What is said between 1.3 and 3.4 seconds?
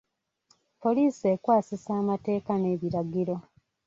ekwasisa amateeka n'ebiragiro.